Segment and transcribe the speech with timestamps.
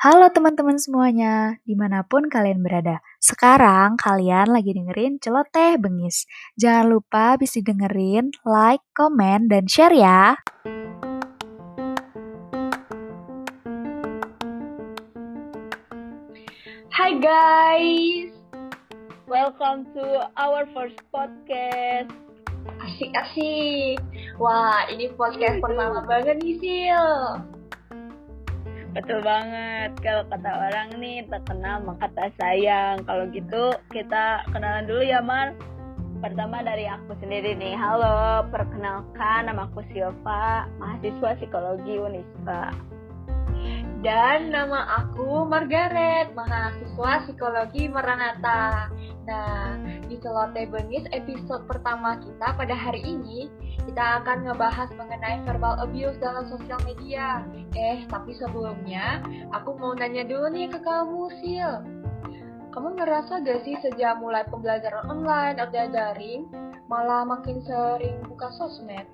[0.00, 3.04] Halo teman-teman semuanya, di mana pun kalian berada.
[3.20, 6.24] Sekarang kalian lagi dengerin Celoteh Bengis.
[6.56, 10.40] Jangan lupa bisa dengerin, like, komen, dan share ya.
[16.88, 18.32] Hai guys,
[19.28, 22.08] welcome to our first podcast.
[22.88, 24.00] Asik-asik.
[24.40, 27.59] Wah, ini podcast pertama banget nih, Sil.
[28.90, 29.94] Betul banget.
[30.02, 33.06] Kalau kata orang nih terkenal maka tak sayang.
[33.06, 35.54] Kalau gitu kita kenalan dulu ya Mar.
[36.20, 37.78] Pertama dari aku sendiri nih.
[37.78, 42.76] Halo, perkenalkan nama aku Silva, mahasiswa psikologi Unisba.
[44.00, 48.88] Dan nama aku Margaret, mahasiswa psikologi Maranatha.
[49.28, 49.76] Nah,
[50.08, 53.52] di Celote Bengis episode pertama kita pada hari ini,
[53.84, 57.44] kita akan ngebahas mengenai verbal abuse dalam sosial media.
[57.76, 59.20] Eh, tapi sebelumnya,
[59.52, 61.84] aku mau nanya dulu nih ke kamu, Sil.
[62.72, 66.48] Kamu ngerasa gak sih sejak mulai pembelajaran online atau daring,
[66.88, 69.04] malah makin sering buka sosmed?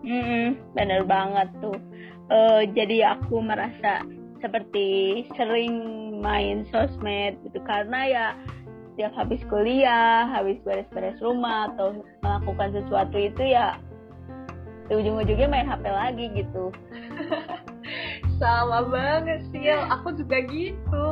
[0.00, 1.76] Hmm, bener banget tuh
[2.30, 4.02] uh, jadi aku merasa
[4.40, 5.74] seperti sering
[6.20, 8.26] main sosmed gitu karena ya
[8.96, 13.76] setiap habis kuliah, habis beres-beres rumah atau melakukan sesuatu itu ya
[14.88, 16.72] ujung-ujungnya main HP lagi gitu.
[18.40, 21.08] sama banget sih, aku juga gitu.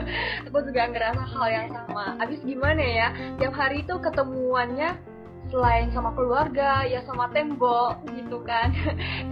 [0.48, 2.16] aku juga ngerasa hal yang sama.
[2.24, 3.08] Habis gimana ya?
[3.36, 4.96] Tiap hari itu ketemuannya
[5.50, 8.74] selain sama keluarga ya sama tembok gitu kan.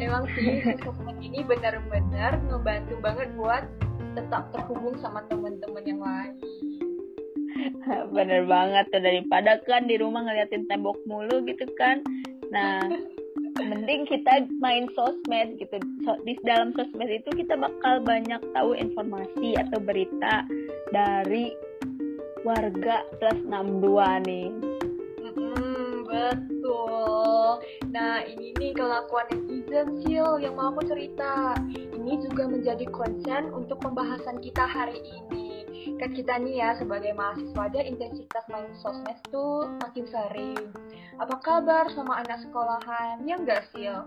[0.03, 3.65] Emang sih sosmed ini benar-benar ngebantu banget buat
[4.15, 6.35] tetap terhubung sama teman-teman yang lain.
[8.17, 12.03] Bener banget tuh daripada kan di rumah ngeliatin tembok mulu gitu kan.
[12.51, 12.87] Nah
[13.71, 15.79] mending kita main sosmed gitu.
[16.03, 20.43] So, di dalam sosmed itu kita bakal banyak tahu informasi atau berita
[20.91, 21.55] dari
[22.43, 24.49] warga plus 62 nih
[26.15, 27.59] Betul.
[27.91, 31.59] Nah, ini nih kelakuan netizen Sil yang mau aku cerita.
[31.75, 35.67] Ini juga menjadi konsen untuk pembahasan kita hari ini.
[35.99, 40.71] Kan kita nih ya sebagai mahasiswa aja intensitas main sosmed tuh makin sering.
[41.19, 43.23] Apa kabar sama anak sekolahan?
[43.27, 44.07] Ya enggak Sil?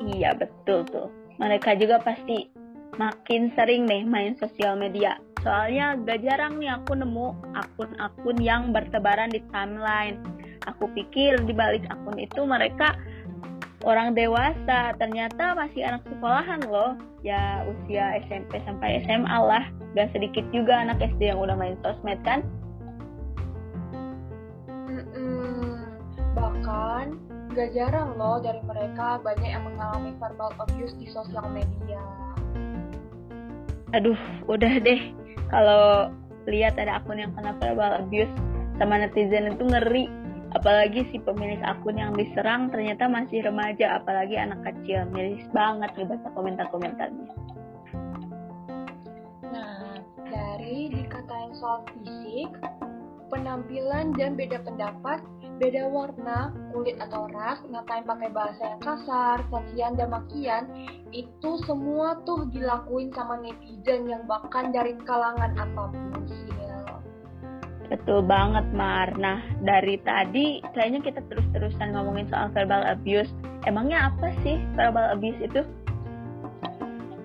[0.00, 1.12] Iya, betul tuh.
[1.36, 2.48] Mereka juga pasti
[2.96, 5.20] makin sering nih main sosial media.
[5.40, 10.20] Soalnya gak jarang nih aku nemu akun-akun yang bertebaran di timeline
[10.68, 12.96] aku pikir di balik akun itu mereka
[13.84, 14.92] orang dewasa.
[14.96, 16.96] Ternyata masih anak sekolahan loh.
[17.20, 19.64] Ya usia SMP sampai SMA lah.
[19.96, 22.44] Gak sedikit juga anak SD yang udah main sosmed kan?
[24.90, 25.86] Mm-mm.
[26.34, 27.18] bahkan
[27.54, 32.00] gak jarang loh dari mereka banyak yang mengalami verbal abuse di sosial media.
[33.90, 35.10] Aduh udah deh.
[35.50, 36.14] Kalau
[36.46, 38.30] lihat ada akun yang kena verbal abuse
[38.78, 40.06] sama netizen itu ngeri
[40.54, 46.06] apalagi si pemilik akun yang diserang ternyata masih remaja apalagi anak kecil miris banget nih
[46.10, 47.28] baca komentar-komentarnya
[49.54, 52.50] nah dari dikatain soal fisik
[53.30, 55.22] penampilan dan beda pendapat
[55.60, 60.64] beda warna, kulit atau ras, ngapain pakai bahasa yang kasar, cacian dan makian,
[61.12, 66.49] itu semua tuh dilakuin sama netizen yang bahkan dari kalangan apa pun sih.
[67.90, 69.10] Betul banget, Mar.
[69.18, 73.34] Nah, dari tadi kayaknya kita terus-terusan ngomongin soal verbal abuse.
[73.66, 75.66] Emangnya apa sih verbal abuse itu?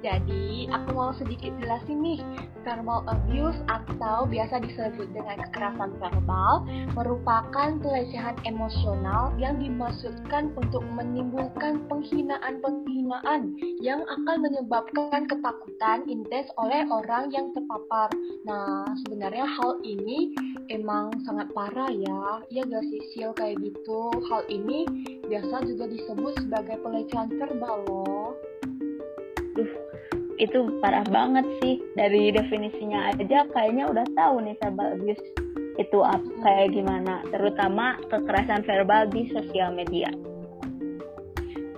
[0.06, 2.22] Jadi, aku mau sedikit jelasin nih.
[2.62, 6.62] Verbal abuse atau biasa disebut dengan kekerasan verbal
[6.94, 17.34] merupakan pelecehan emosional yang dimaksudkan untuk menimbulkan penghinaan-penghinaan yang akan menyebabkan ketakutan intens oleh orang
[17.34, 18.14] yang terpapar.
[18.46, 20.38] Nah, sebenarnya hal ini
[20.70, 22.46] emang sangat parah ya.
[22.54, 24.14] Ya gak sih, Sil, kayak gitu.
[24.30, 24.86] Hal ini
[25.26, 28.38] biasa juga disebut sebagai pelecehan verbal loh.
[30.36, 31.80] Itu parah banget sih.
[31.96, 35.24] Dari definisinya aja kayaknya udah tahu nih verbal abuse
[35.76, 37.24] itu apa kayak gimana.
[37.32, 40.12] Terutama kekerasan verbal di sosial media.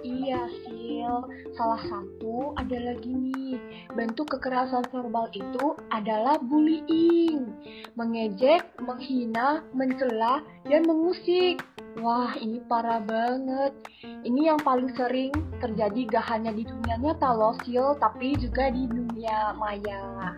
[0.06, 1.14] Iya Sil.
[1.58, 3.58] Salah satu ada lagi nih.
[3.96, 7.50] Bentuk kekerasan verbal itu adalah bullying.
[7.98, 11.64] Mengejek menghina mencela dan mengusik
[11.98, 13.74] Wah, ini parah banget.
[14.06, 18.86] Ini yang paling sering terjadi gak hanya di dunia nyata loh, Sil, tapi juga di
[18.86, 20.38] dunia maya.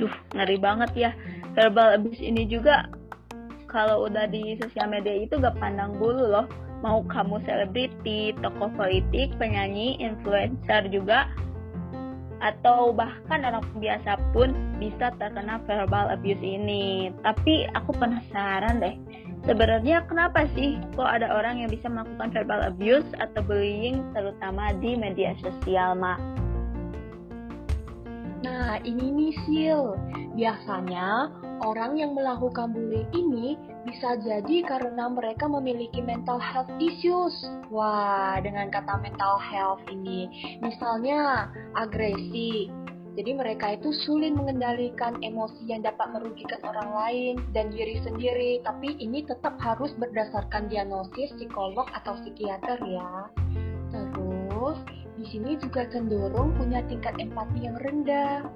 [0.00, 1.10] Duh, ngeri banget ya.
[1.52, 2.88] Verbal abuse ini juga
[3.68, 6.48] kalau udah di sosial media itu gak pandang bulu loh.
[6.80, 11.28] Mau kamu selebriti, tokoh politik, penyanyi, influencer juga
[12.40, 17.12] atau bahkan orang biasa pun bisa terkena verbal abuse ini.
[17.20, 18.96] Tapi aku penasaran deh,
[19.44, 24.96] sebenarnya kenapa sih kok ada orang yang bisa melakukan verbal abuse atau bullying terutama di
[24.96, 26.18] media sosial, Mak?
[28.40, 29.82] Nah, ini nih Sil.
[30.32, 31.28] Biasanya
[31.60, 37.36] orang yang melakukan bullying ini bisa jadi karena mereka memiliki mental health issues.
[37.68, 40.28] Wah, dengan kata mental health ini,
[40.64, 42.72] misalnya agresi.
[43.18, 48.94] Jadi mereka itu sulit mengendalikan emosi yang dapat merugikan orang lain dan diri sendiri, tapi
[49.02, 53.26] ini tetap harus berdasarkan diagnosis psikolog atau psikiater ya.
[53.90, 54.78] Terus,
[55.18, 58.46] di sini juga cenderung punya tingkat empati yang rendah.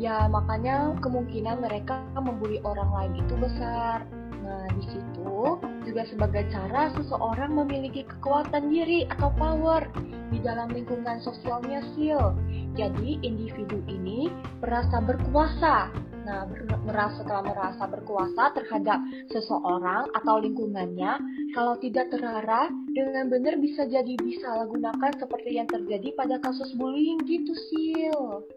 [0.00, 4.08] Ya, makanya kemungkinan mereka membuli orang lain itu besar.
[4.40, 5.60] Nah, di situ
[5.92, 9.84] juga sebagai cara seseorang memiliki kekuatan diri atau power
[10.32, 12.32] di dalam lingkungan sosialnya sil.
[12.72, 14.32] Jadi, individu ini
[14.64, 15.92] merasa berkuasa.
[16.24, 16.48] Nah,
[16.88, 21.20] merasa setelah merasa berkuasa terhadap seseorang atau lingkungannya,
[21.52, 27.20] kalau tidak terarah, dengan benar bisa jadi bisa gunakan seperti yang terjadi pada kasus bullying
[27.28, 28.48] gitu, Sil.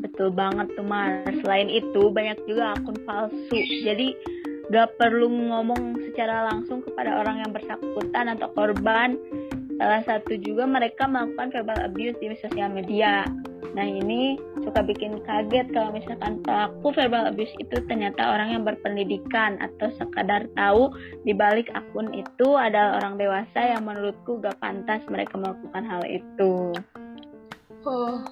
[0.00, 1.26] Betul banget tuh Mas.
[1.42, 3.58] Selain itu banyak juga akun palsu.
[3.82, 4.14] Jadi
[4.72, 9.16] gak perlu ngomong secara langsung kepada orang yang bersangkutan atau korban.
[9.74, 13.26] Salah satu juga mereka melakukan verbal abuse di sosial media.
[13.74, 19.58] Nah ini suka bikin kaget kalau misalkan pelaku verbal abuse itu ternyata orang yang berpendidikan
[19.58, 20.94] atau sekadar tahu
[21.26, 26.70] di balik akun itu adalah orang dewasa yang menurutku gak pantas mereka melakukan hal itu.
[27.84, 28.22] Oh,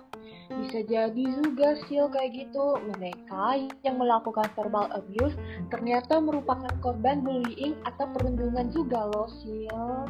[0.61, 2.77] bisa jadi juga sil kayak gitu.
[2.97, 5.37] Mereka yang melakukan verbal abuse
[5.73, 10.07] ternyata merupakan korban bullying atau perundungan juga loh sil.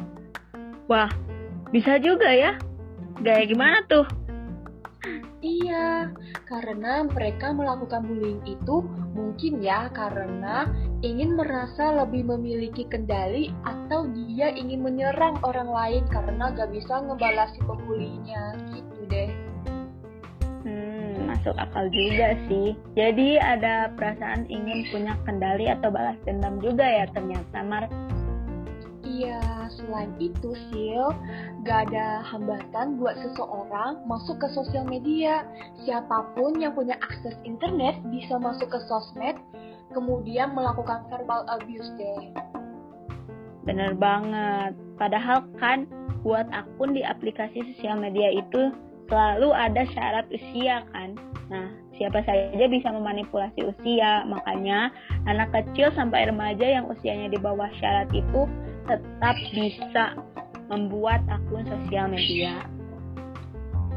[0.91, 1.11] Wah,
[1.71, 2.59] bisa juga ya.
[3.23, 4.03] Gaya gimana tuh?
[5.43, 6.07] Iya,
[6.47, 8.79] karena mereka melakukan bullying itu
[9.11, 10.71] mungkin ya karena
[11.03, 17.59] ingin merasa lebih memiliki kendali atau dia ingin menyerang orang lain karena gak bisa ngebalasi
[17.67, 18.82] pembulinya gitu
[21.43, 22.71] masuk akal juga sih.
[22.95, 27.91] Jadi ada perasaan ingin punya kendali atau balas dendam juga ya ternyata Mar.
[29.03, 31.11] Iya, selain itu Sil,
[31.67, 35.43] gak ada hambatan buat seseorang masuk ke sosial media.
[35.83, 39.35] Siapa pun yang punya akses internet bisa masuk ke sosmed,
[39.91, 42.31] kemudian melakukan verbal abuse deh.
[43.67, 44.79] Bener banget.
[44.95, 45.91] Padahal kan
[46.23, 48.71] buat akun di aplikasi sosial media itu
[49.11, 51.19] selalu ada syarat usia kan.
[51.53, 51.69] Nah,
[52.01, 54.89] siapa saja bisa memanipulasi usia, makanya
[55.29, 58.49] anak kecil sampai remaja yang usianya di bawah syarat itu
[58.89, 60.17] tetap bisa
[60.73, 62.65] membuat akun sosial media.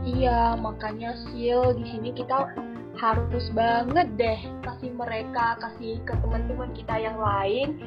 [0.04, 2.52] Iya, makanya Sil di sini kita
[3.00, 7.80] harus banget deh kasih mereka, kasih ke teman-teman kita yang lain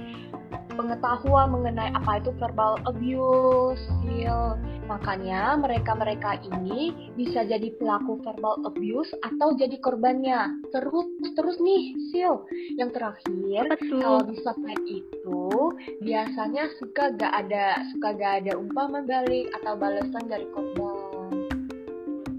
[0.80, 4.56] pengetahuan mengenai apa itu verbal abuse, skill.
[4.88, 10.64] Makanya mereka-mereka ini bisa jadi pelaku verbal abuse atau jadi korbannya.
[10.72, 12.48] Terus terus nih, Sil.
[12.80, 14.00] Yang terakhir, Betul.
[14.00, 15.52] kalau di sosmed itu
[16.00, 21.28] biasanya suka gak ada suka gak ada umpama balik atau balasan dari korban.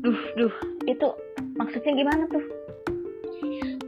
[0.00, 0.54] Duh, duh,
[0.88, 1.08] itu
[1.60, 2.44] maksudnya gimana tuh?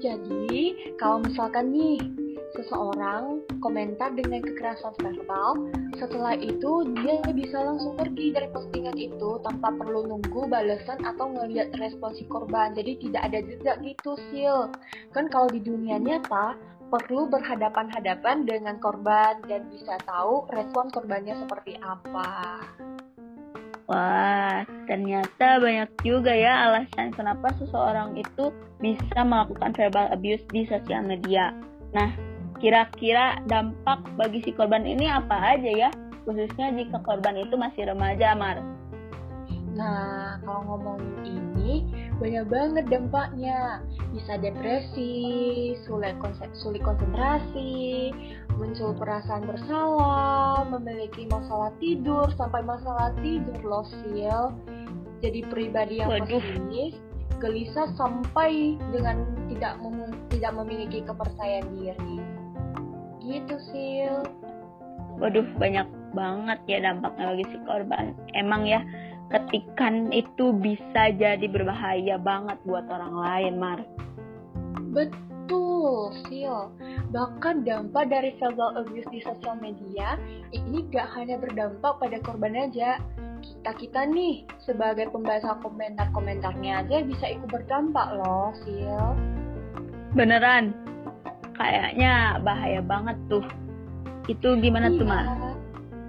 [0.03, 2.22] Jadi, kalau misalkan nih
[2.63, 5.67] seseorang komentar dengan kekerasan verbal,
[5.99, 11.75] setelah itu dia bisa langsung pergi dari postingan itu tanpa perlu nunggu balasan atau ngeliat
[11.83, 12.71] respon si korban.
[12.79, 14.71] Jadi tidak ada jejak gitu, Sil.
[15.11, 16.55] Kan kalau di dunia nyata,
[16.93, 22.63] perlu berhadapan-hadapan dengan korban dan bisa tahu respon korbannya seperti apa.
[23.91, 31.03] Wah, ternyata banyak juga ya alasan kenapa seseorang itu bisa melakukan verbal abuse di sosial
[31.03, 31.51] media.
[31.93, 32.32] Nah,
[32.63, 35.91] Kira-kira dampak bagi si korban ini apa aja ya?
[36.23, 38.63] Khususnya jika korban itu masih remaja, Mar.
[39.75, 41.73] Nah, kalau ngomongin ini,
[42.23, 43.83] banyak banget dampaknya.
[44.15, 46.15] Bisa depresi, sulit,
[46.55, 48.15] sulit konsentrasi,
[48.55, 54.55] muncul perasaan bersalah, memiliki masalah tidur, sampai masalah tidur loh, Sil.
[55.19, 56.95] Jadi pribadi yang pesimis,
[57.43, 62.22] gelisah sampai dengan tidak mem tidak memiliki kepercayaan diri
[63.23, 64.11] gitu sih
[65.23, 68.15] waduh banyak banget ya dampaknya bagi si korban.
[68.37, 68.81] Emang ya
[69.33, 73.81] ketikan itu bisa jadi berbahaya banget buat orang lain Mar.
[74.93, 76.73] Betul Sil
[77.13, 80.17] bahkan dampak dari verbal abuse di sosial media
[80.53, 83.01] ini gak hanya berdampak pada korban aja.
[83.43, 89.19] Kita-kita nih sebagai pembaca komentar-komentarnya aja bisa ikut berdampak loh, Sil.
[90.15, 90.71] Beneran?
[91.63, 93.47] Kayaknya bahaya banget tuh.
[94.27, 94.99] Itu gimana iya.
[94.99, 95.21] tuh, Ma?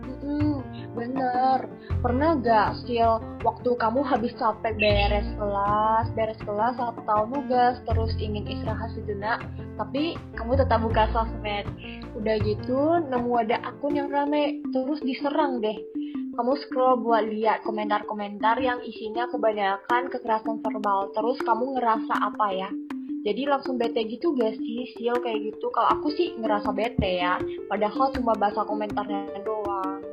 [0.01, 0.65] Mm-mm,
[0.97, 1.69] bener.
[2.01, 8.49] Pernah gak, Sil, waktu kamu habis capek beres kelas, beres kelas atau nugas, terus ingin
[8.49, 9.45] istirahat sejenak,
[9.77, 11.69] tapi kamu tetap buka sosmed.
[12.17, 15.77] Udah gitu, nemu ada akun yang rame, terus diserang deh.
[16.33, 22.69] Kamu scroll buat lihat komentar-komentar yang isinya kebanyakan kekerasan verbal, terus kamu ngerasa apa ya?
[23.23, 25.71] Jadi langsung bete gitu gak sih, Sil, kayak gitu?
[25.71, 27.39] Kalau aku sih ngerasa bete ya,
[27.71, 30.03] padahal cuma baca komentarnya doang.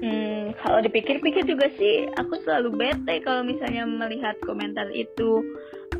[0.00, 5.44] Hmm, kalau dipikir-pikir juga sih, aku selalu bete kalau misalnya melihat komentar itu.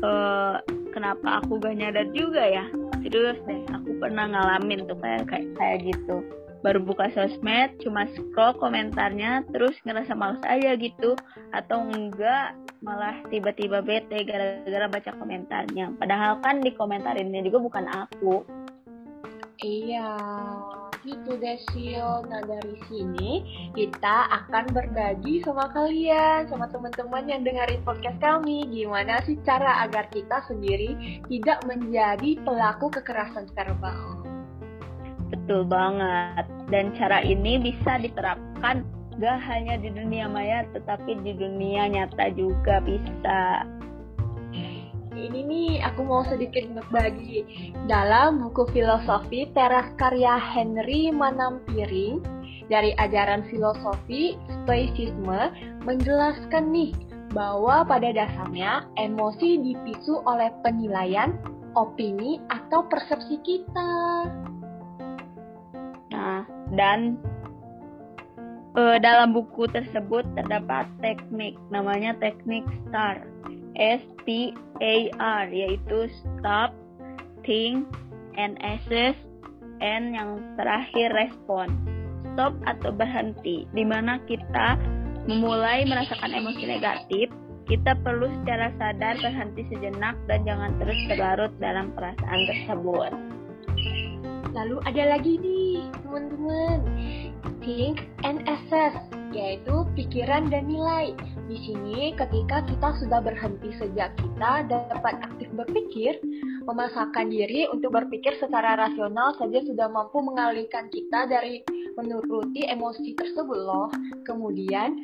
[0.01, 0.57] Uh,
[0.89, 2.65] kenapa aku gak nyadar juga ya?
[3.05, 6.25] Serius deh, aku pernah ngalamin tuh kayak kayak, kayak gitu.
[6.65, 11.13] Baru buka sosmed, cuma scroll komentarnya, terus ngerasa males aja gitu.
[11.53, 15.93] Atau enggak, malah tiba-tiba bete gara-gara baca komentarnya.
[16.01, 18.41] Padahal kan di komentarinnya juga bukan aku.
[19.61, 20.17] Iya,
[21.05, 22.25] gitu deh Sil.
[22.25, 23.45] Nah dari sini
[23.77, 28.65] kita akan berbagi sama kalian, sama teman-teman yang dengerin podcast kami.
[28.73, 34.25] Gimana sih cara agar kita sendiri tidak menjadi pelaku kekerasan verbal?
[35.29, 36.49] Betul banget.
[36.73, 38.81] Dan cara ini bisa diterapkan
[39.21, 43.69] gak hanya di dunia maya, tetapi di dunia nyata juga bisa
[45.21, 47.45] ini nih aku mau sedikit berbagi
[47.85, 52.23] dalam buku filosofi teras karya Henry Manampiring
[52.71, 55.51] dari ajaran filosofi stoicisme
[55.83, 56.95] menjelaskan nih
[57.35, 61.35] bahwa pada dasarnya emosi dipisu oleh penilaian,
[61.75, 63.91] opini atau persepsi kita.
[66.11, 66.43] Nah,
[66.75, 67.15] dan
[68.75, 73.23] uh, dalam buku tersebut terdapat teknik namanya teknik STAR
[73.79, 74.51] S T
[74.83, 76.75] A R yaitu stop,
[77.47, 77.87] think,
[78.35, 79.15] and assess,
[79.79, 81.71] and yang terakhir respon.
[82.31, 84.79] Stop atau berhenti, di mana kita
[85.27, 87.27] memulai merasakan emosi negatif,
[87.67, 93.11] kita perlu secara sadar berhenti sejenak dan jangan terus berlarut dalam perasaan tersebut.
[94.51, 95.60] Lalu ada lagi nih,
[96.11, 96.83] teman-teman.
[97.63, 98.99] Think and assess,
[99.31, 101.15] yaitu pikiran dan nilai.
[101.47, 106.19] Di sini, ketika kita sudah berhenti sejak kita dapat aktif berpikir,
[106.67, 111.63] memasakkan diri untuk berpikir secara rasional saja sudah mampu mengalihkan kita dari
[111.95, 113.87] menuruti emosi tersebut loh.
[114.27, 114.99] Kemudian,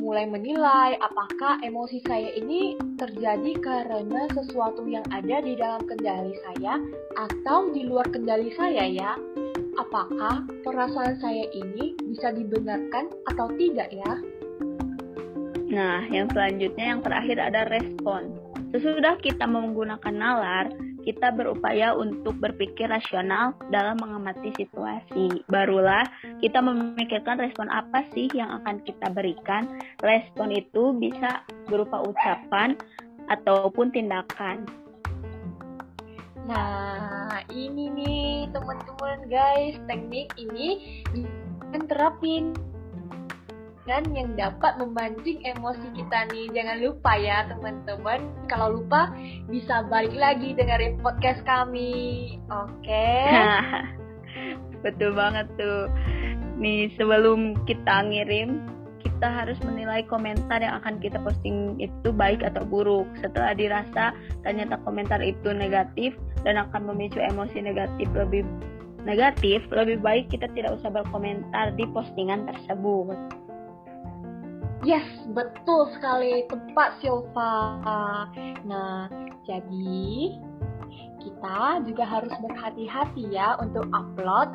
[0.00, 6.78] mulai menilai apakah emosi saya ini terjadi karena sesuatu yang ada di dalam kendali saya
[7.18, 9.12] atau di luar kendali saya ya.
[9.88, 14.20] Apakah perasaan saya ini bisa dibenarkan atau tidak ya?
[15.72, 18.36] Nah, yang selanjutnya yang terakhir ada respon.
[18.68, 20.68] Sesudah kita menggunakan nalar,
[21.08, 25.48] kita berupaya untuk berpikir rasional dalam mengamati situasi.
[25.48, 26.04] Barulah
[26.44, 29.72] kita memikirkan respon apa sih yang akan kita berikan.
[30.04, 32.76] Respon itu bisa berupa ucapan
[33.32, 34.68] ataupun tindakan.
[36.48, 41.04] Nah, ini nih teman-teman guys, teknik ini
[41.92, 42.56] terapin
[43.84, 46.48] kan yang dapat memancing emosi kita nih.
[46.56, 49.12] Jangan lupa ya teman-teman, kalau lupa
[49.52, 52.36] bisa balik lagi dengerin podcast kami.
[52.48, 52.80] Oke.
[52.80, 53.28] Okay?
[54.84, 55.92] Betul banget tuh.
[56.56, 58.64] Nih sebelum kita ngirim,
[59.02, 63.06] kita harus menilai komentar yang akan kita posting itu baik atau buruk.
[63.18, 64.14] Setelah dirasa
[64.46, 66.14] ternyata komentar itu negatif
[66.46, 68.46] dan akan memicu emosi negatif lebih
[69.06, 73.16] negatif, lebih baik kita tidak usah berkomentar di postingan tersebut.
[74.86, 76.46] Yes, betul sekali.
[76.46, 77.54] Tepat, Silva.
[78.62, 79.10] Nah,
[79.42, 80.38] jadi
[81.18, 84.54] kita juga harus berhati-hati ya untuk upload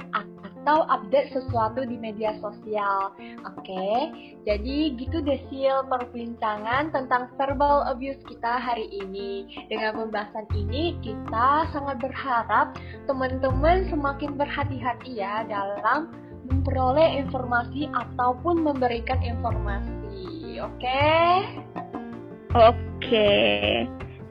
[0.64, 3.12] atau update sesuatu di media sosial.
[3.44, 4.16] Oke,
[4.48, 9.44] jadi gitu deh Sil perbincangan tentang verbal abuse kita hari ini.
[9.68, 12.80] Dengan pembahasan ini kita sangat berharap
[13.12, 16.16] teman-teman semakin berhati-hati ya dalam
[16.48, 20.80] memperoleh informasi ataupun memberikan informasi oke?
[20.80, 21.28] Okay?
[22.56, 22.72] Oke.
[23.04, 23.68] Okay.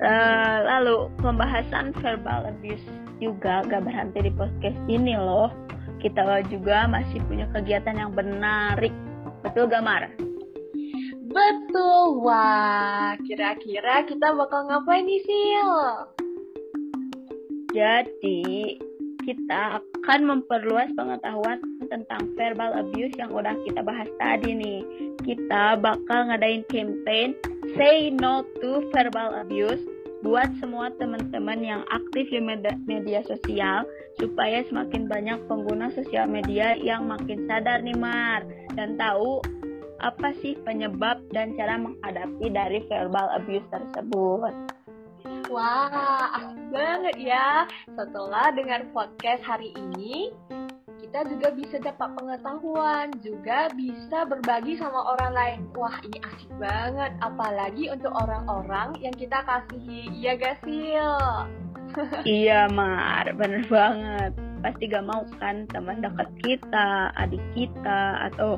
[0.02, 2.82] Uh, eh, lalu pembahasan verbal abuse
[3.22, 5.52] juga gak berhenti di podcast ini loh.
[6.02, 8.90] Kita juga masih punya kegiatan yang menarik.
[9.46, 10.10] Betul gak Mar?
[11.30, 13.14] Betul, wah.
[13.22, 15.72] Kira-kira kita bakal ngapain nih, Sil?
[17.72, 18.76] Jadi,
[19.22, 24.82] kita akan memperluas pengetahuan tentang verbal abuse yang udah kita bahas tadi nih.
[25.22, 27.38] Kita bakal ngadain campaign
[27.78, 29.91] Say No to Verbal Abuse
[30.22, 32.38] buat semua teman-teman yang aktif di
[32.86, 33.82] media, sosial
[34.22, 38.46] supaya semakin banyak pengguna sosial media yang makin sadar nih Mar
[38.78, 39.42] dan tahu
[40.02, 44.54] apa sih penyebab dan cara menghadapi dari verbal abuse tersebut.
[45.50, 47.66] Wah, asik banget ya.
[47.92, 50.32] Setelah dengar podcast hari ini,
[51.12, 55.60] kita juga bisa dapat pengetahuan, juga bisa berbagi sama orang lain.
[55.76, 60.08] Wah, ini asik banget, apalagi untuk orang-orang yang kita kasihi.
[60.08, 60.96] Iya gak sih?
[62.40, 64.32] iya, Mar, bener banget.
[64.64, 68.56] Pasti gak mau kan teman dekat kita, adik kita, atau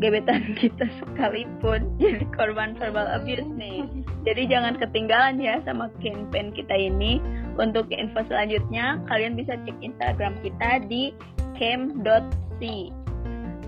[0.00, 3.84] gebetan kita sekalipun jadi korban verbal abuse nih.
[4.24, 7.20] Jadi jangan ketinggalan ya sama campaign kita ini.
[7.60, 11.12] Untuk info selanjutnya, kalian bisa cek Instagram kita di
[11.60, 12.62] cam.c.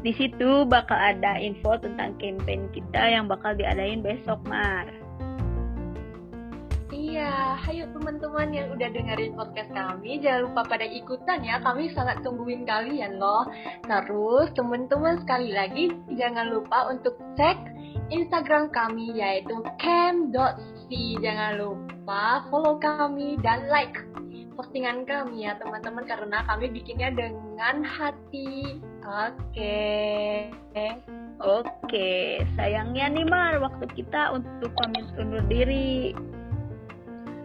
[0.03, 5.02] Di situ bakal ada info tentang campaign kita yang bakal diadain besok, Mar.
[6.93, 12.21] Iya, ayo teman-teman yang udah dengerin podcast kami, jangan lupa pada ikutan ya, kami sangat
[12.21, 13.49] tungguin kalian loh.
[13.89, 15.89] Terus teman-teman sekali lagi,
[16.21, 17.57] jangan lupa untuk cek
[18.13, 20.89] Instagram kami yaitu cam.c.
[21.25, 23.97] Jangan lupa follow kami dan like
[24.53, 28.77] postingan kami ya teman-teman karena kami bikinnya dengan hati.
[29.01, 29.81] Oke.
[31.43, 36.13] Oke, sayangnya nih Mar, waktu kita untuk pamit undur diri.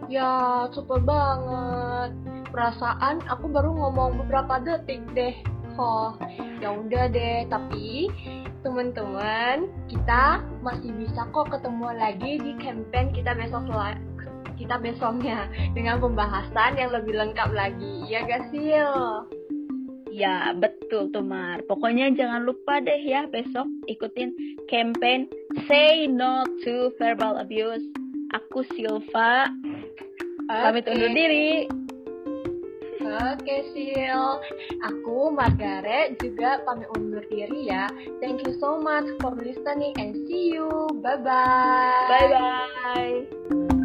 [0.08, 2.16] Ya, super banget.
[2.48, 5.36] Perasaan aku baru ngomong beberapa detik deh.
[5.78, 6.16] Oh,
[6.58, 8.10] ya udah deh, tapi
[8.66, 13.62] teman-teman, kita masih bisa kok ketemu lagi di campaign kita besok
[14.58, 18.02] kita besoknya dengan pembahasan yang lebih lengkap lagi.
[18.10, 18.50] Ya gak?
[20.10, 21.62] Ya, betul tuh Mar.
[21.70, 24.34] Pokoknya jangan lupa deh ya besok ikutin
[24.66, 25.30] campaign
[25.70, 27.86] Say No to Verbal Abuse.
[28.34, 29.46] Aku Silva
[30.48, 30.64] Okay.
[30.64, 31.68] Pamit undur diri.
[32.98, 34.40] Oke, okay, Sil.
[34.80, 37.84] Aku Margaret juga pamit undur diri ya.
[38.24, 40.88] Thank you so much for listening and see you.
[41.04, 42.08] Bye-bye.
[42.08, 43.76] Bye-bye.